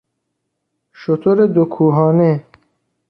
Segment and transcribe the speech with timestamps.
[0.99, 2.31] شتر دو کوهانه